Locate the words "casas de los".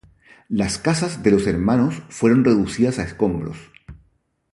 0.79-1.45